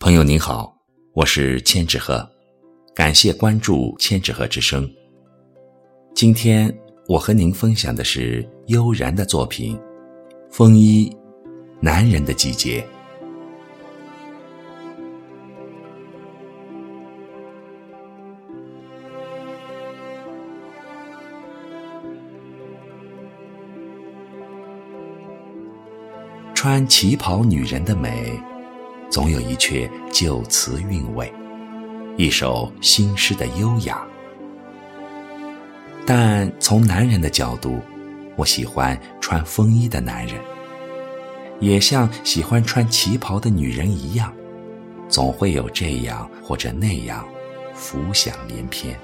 [0.00, 0.72] 朋友您好，
[1.12, 2.24] 我是千纸鹤，
[2.94, 4.88] 感谢关注千纸鹤之声。
[6.14, 6.72] 今天
[7.08, 9.76] 我和您分享的是悠然的作品
[10.52, 11.10] 《风衣》，
[11.80, 12.86] 男人的季节。
[26.54, 28.40] 穿旗袍女人的美。
[29.10, 31.32] 总有一阙旧词韵味，
[32.16, 34.06] 一首新诗的优雅。
[36.06, 37.80] 但从男人的角度，
[38.36, 40.38] 我喜欢穿风衣的男人，
[41.58, 44.30] 也像喜欢穿旗袍的女人一样，
[45.08, 47.26] 总会有这样或者那样，
[47.74, 48.94] 浮想联翩。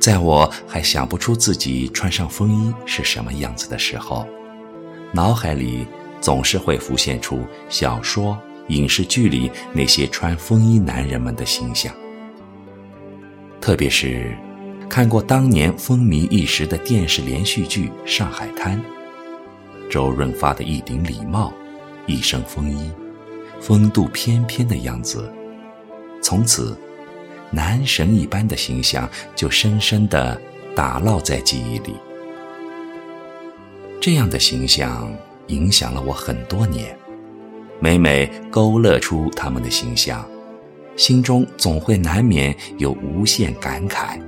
[0.00, 4.26] 在我还想不出自己穿上风衣是什么样子的时候，
[5.12, 5.86] 脑海里。
[6.26, 8.36] 总是会浮现出小说、
[8.66, 11.94] 影视剧里那些穿风衣男人们的形象。
[13.60, 14.36] 特别是
[14.88, 18.76] 看过当年风靡一时的电视连续剧《上海滩》，
[19.88, 21.52] 周润发的一顶礼帽、
[22.06, 22.90] 一身风衣、
[23.60, 25.32] 风度翩翩的样子，
[26.20, 26.76] 从此
[27.52, 30.36] 男神一般的形象就深深地
[30.74, 31.94] 打烙在记忆里。
[34.00, 35.16] 这样的形象。
[35.48, 36.96] 影响了我很多年，
[37.80, 40.26] 每每勾勒出他们的形象，
[40.96, 44.18] 心中总会难免有无限感慨。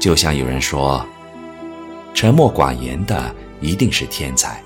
[0.00, 1.04] 就像有人说，
[2.14, 4.62] 沉默寡言的一定是天才，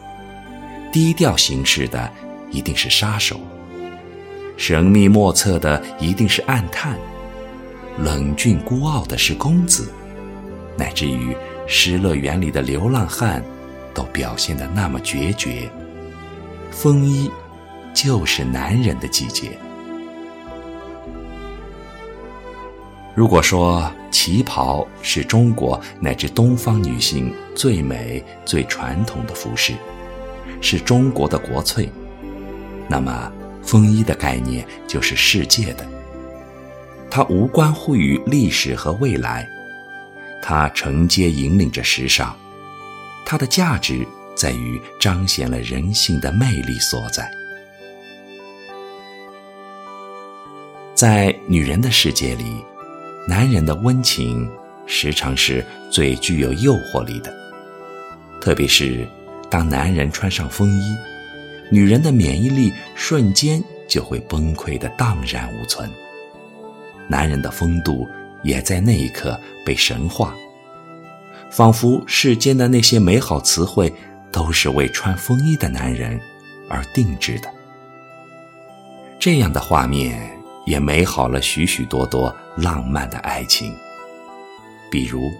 [0.93, 2.11] 低调行事的
[2.51, 3.41] 一定是杀手，
[4.57, 6.97] 神秘莫测的一定是暗探，
[7.99, 9.93] 冷峻孤傲的是公子，
[10.79, 13.43] 乃至于失乐园里的流浪汉。
[13.95, 15.71] 都表现得那么决绝。
[16.71, 17.31] 风衣，
[17.95, 19.57] 就是男人的季节。
[23.15, 29.73] 如果说旗袍是中国乃至东方女性最美、最传统的服饰，
[30.61, 31.89] 是中国的国粹，
[32.89, 33.31] 那么
[33.63, 35.87] 风衣的概念就是世界的。
[37.09, 39.49] 它无关乎于历史和未来，
[40.43, 42.37] 它承接引领着时尚。
[43.25, 47.31] 它的价值在于彰显了人性的魅力所在。
[50.95, 52.65] 在女人的世界里，
[53.27, 54.49] 男人的温情
[54.87, 57.35] 时常是最具有诱惑力的。
[58.41, 59.09] 特别是
[59.51, 60.97] 当男人穿上风衣，
[61.71, 65.91] 女人的免疫力瞬间就会崩溃的荡然无存，
[67.09, 68.07] 男人的风度
[68.43, 70.35] 也在那一刻被神化。
[71.55, 73.95] 仿佛世间的那些美好词汇，
[74.33, 76.21] 都是为穿风衣的男人
[76.69, 77.49] 而定制的。
[79.21, 83.73] 这样的画面也美好了许许多多浪漫的爱情。
[84.91, 85.31] 比如，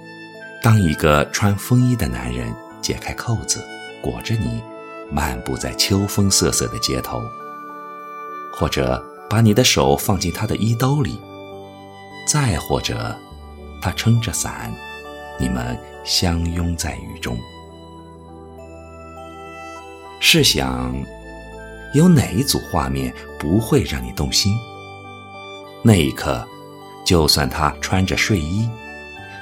[0.63, 3.61] 当一个穿风衣的男人解开扣子，
[4.01, 4.63] 裹着你，
[5.11, 7.19] 漫步在秋风瑟瑟的街头；
[8.53, 11.19] 或者把你的手放进他的衣兜里；
[12.29, 13.19] 再或者，
[13.83, 14.73] 他撑着伞。
[15.41, 17.39] 你们相拥在雨中，
[20.21, 20.95] 试想，
[21.95, 24.55] 有哪一组画面不会让你动心？
[25.83, 26.47] 那一刻，
[27.07, 28.69] 就算他穿着睡衣，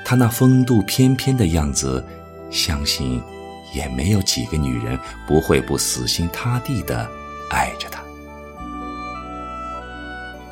[0.05, 2.05] 他那风度翩翩的样子，
[2.49, 3.21] 相信
[3.75, 4.97] 也没有几个女人
[5.27, 7.11] 不会不死心塌地的
[7.51, 8.01] 爱着他。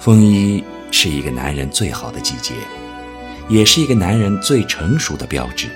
[0.00, 2.54] 风衣是一个男人最好的季节。
[3.48, 5.68] 也是一个男人最成熟的标志。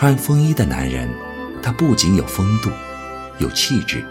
[0.00, 1.06] 穿风衣的男人，
[1.62, 2.70] 他不仅有风度，
[3.36, 4.02] 有气质，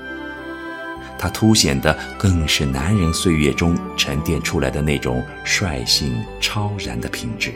[1.18, 7.52] 他凸显的更是男人岁月中沉淀出来的那种率性超然的品质。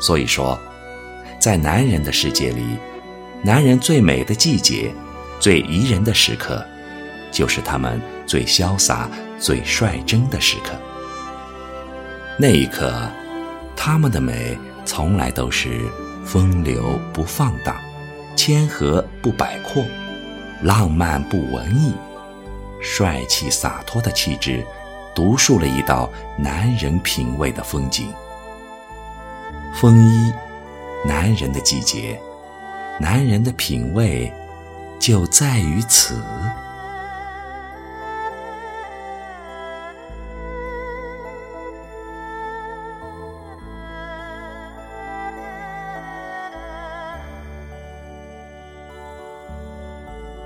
[0.00, 0.58] 所以说，
[1.38, 2.64] 在男人的世界里，
[3.42, 4.90] 男人最美的季节，
[5.38, 6.64] 最宜人的时刻，
[7.30, 10.72] 就是他们最潇洒、最率真的时刻。
[12.38, 13.06] 那一刻，
[13.76, 14.56] 他们的美
[14.92, 15.88] 从来都是
[16.26, 17.76] 风流不放荡，
[18.34, 19.84] 谦和不摆阔，
[20.64, 21.94] 浪漫不文艺，
[22.82, 24.66] 帅气洒脱的气质，
[25.14, 28.12] 独树了一道男人品味的风景。
[29.76, 30.32] 风衣，
[31.06, 32.20] 男人的季节，
[32.98, 34.32] 男人的品味，
[34.98, 36.20] 就在于此。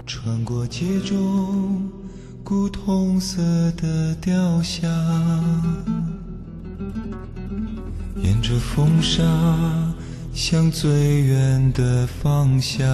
[0.07, 1.91] 穿过街中
[2.43, 3.41] 古铜色
[3.73, 4.83] 的雕像，
[8.23, 9.23] 沿着风沙
[10.35, 12.87] 向最远的方向。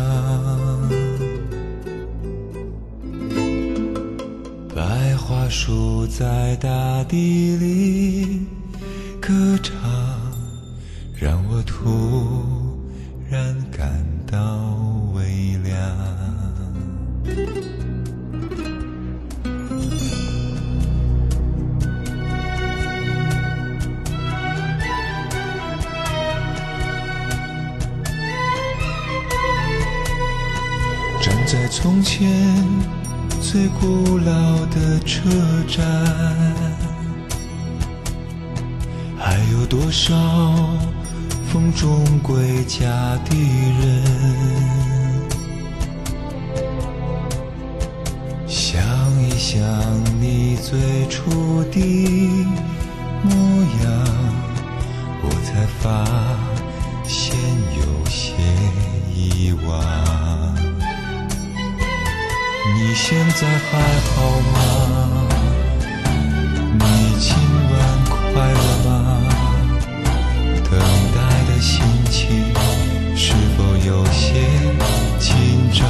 [4.73, 8.47] 白桦树在大地里
[9.21, 9.75] 歌唱，
[11.19, 11.89] 让我突
[32.00, 32.64] 从前
[33.43, 35.29] 最古老的车
[35.69, 35.85] 站，
[39.19, 40.17] 还有多少
[41.52, 42.88] 风中归家
[43.26, 43.37] 的
[43.82, 44.02] 人？
[48.49, 48.81] 想
[49.23, 49.61] 一想
[50.19, 52.46] 你最初的
[53.23, 53.31] 模
[53.85, 53.91] 样，
[55.23, 56.03] 我才发
[57.05, 57.37] 现
[63.11, 63.71] 现在还
[64.15, 64.15] 好
[64.53, 64.57] 吗？
[66.79, 66.85] 你
[67.19, 67.35] 今
[67.69, 67.75] 晚
[68.07, 68.15] 快
[68.53, 68.89] 乐吗？
[70.71, 70.79] 等
[71.12, 71.19] 待
[71.49, 72.55] 的心情
[73.17, 74.47] 是否有些
[75.19, 75.29] 紧
[75.73, 75.83] 张？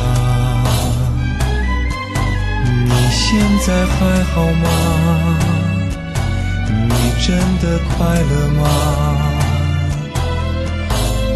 [2.87, 4.65] 你现在还好吗？
[6.89, 8.33] 你真的快乐
[8.63, 8.65] 吗？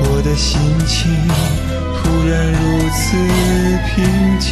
[0.01, 1.13] 我的心情
[2.05, 3.17] 突然如此
[3.89, 3.95] 平
[4.39, 4.47] 静。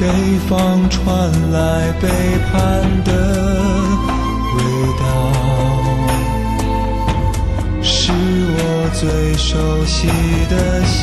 [0.00, 0.04] 北
[0.48, 1.02] 方传
[1.50, 1.56] 来
[2.00, 2.06] 背
[2.52, 2.52] 叛
[3.04, 3.10] 的
[4.54, 4.58] 味
[5.00, 5.02] 道，
[7.82, 8.56] 是我
[8.94, 9.00] 最
[9.36, 10.08] 熟悉
[10.48, 10.96] 的香。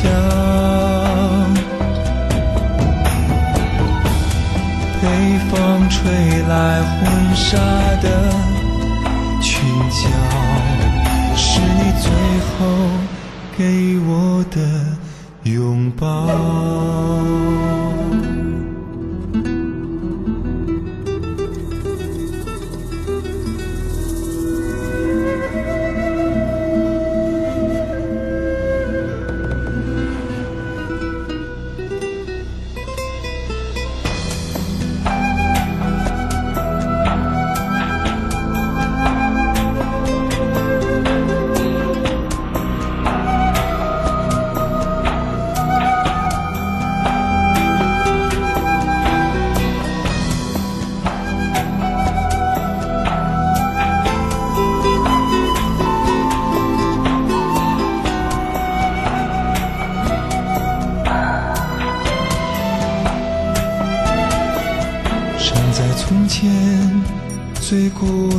[5.02, 5.04] 北
[5.50, 5.54] 风
[5.90, 5.94] 吹
[6.48, 7.57] 来婚纱
[8.02, 8.07] 的
[12.60, 12.66] 后
[13.57, 14.98] 给我的
[15.44, 16.28] 拥抱。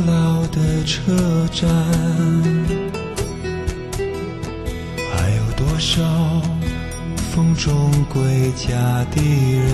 [0.07, 1.11] 老的车
[1.51, 1.69] 站，
[5.11, 6.01] 还有多少
[7.33, 9.67] 风中归家的人？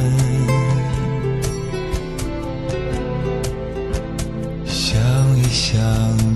[4.65, 4.99] 想
[5.37, 5.79] 一想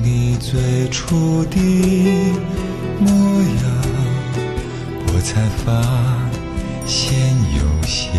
[0.03, 1.57] 你最初的
[2.99, 3.65] 模样，
[5.07, 5.66] 我才发
[6.85, 7.18] 现
[7.56, 8.11] 有些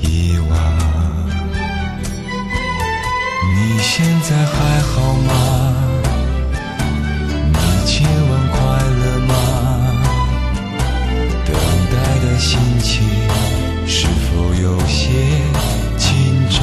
[0.00, 0.93] 遗忘。
[3.76, 5.32] 你现在还好吗？
[7.52, 8.56] 你今晚快
[9.00, 9.34] 乐吗？
[11.44, 11.52] 等
[11.90, 12.94] 待的心情
[13.84, 15.10] 是否有些
[15.96, 16.06] 紧
[16.50, 16.56] 张？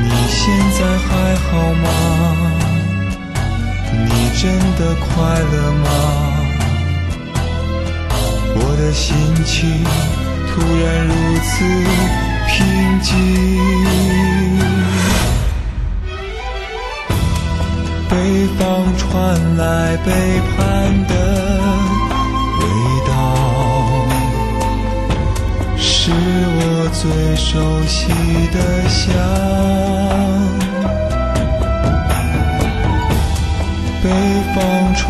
[0.00, 0.38] 你现
[0.78, 1.84] 在还好吗？
[3.92, 4.08] 你
[4.40, 4.46] 真
[4.78, 5.10] 的快
[5.40, 5.86] 乐吗？
[8.54, 9.10] 我的心
[9.44, 9.82] 情
[10.46, 11.50] 突然如此
[12.50, 13.08] 平静。
[18.08, 18.14] 北
[18.58, 18.60] 方
[18.98, 19.06] 传
[19.56, 20.10] 来背
[20.50, 20.58] 叛
[21.06, 21.14] 的
[22.58, 22.62] 味
[23.08, 23.10] 道，
[25.78, 26.60] 是我
[26.92, 27.00] 最
[27.36, 27.48] 熟
[27.86, 27.98] 悉
[28.52, 28.56] 的
[28.88, 28.98] 香。
[34.02, 34.06] 北
[34.54, 34.56] 风
[34.96, 35.00] 吹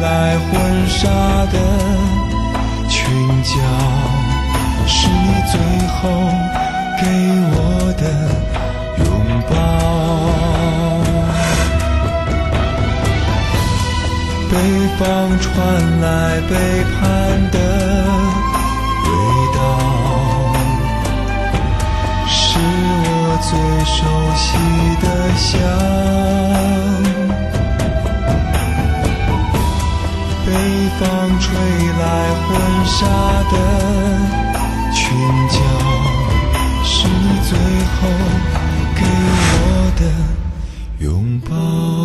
[0.00, 0.52] 来婚
[0.86, 1.02] 纱
[1.50, 1.56] 的
[2.88, 3.02] 裙
[3.42, 3.52] 角，
[4.86, 5.12] 是你
[5.50, 5.54] 最
[5.88, 6.00] 后
[7.00, 7.02] 给
[7.54, 7.56] 我
[7.98, 8.02] 的
[8.98, 9.06] 拥
[9.48, 9.52] 抱。
[14.50, 14.54] 北
[14.98, 15.02] 方
[15.40, 15.50] 传
[16.00, 16.04] 来
[16.48, 16.52] 背
[16.94, 17.00] 叛
[17.50, 17.56] 的
[19.04, 19.06] 味
[19.54, 19.58] 道，
[22.28, 22.38] 是
[23.02, 23.08] 我
[23.42, 23.50] 最
[23.84, 23.96] 熟
[24.36, 24.46] 悉
[25.02, 25.04] 的
[25.36, 25.42] 香。
[30.46, 30.48] 北
[31.00, 31.02] 方
[31.40, 31.44] 吹
[31.98, 32.02] 来
[32.44, 32.48] 婚
[32.86, 32.96] 纱
[33.50, 33.54] 的
[34.94, 35.02] 裙
[35.50, 35.58] 角，
[38.94, 42.03] 给我的拥抱。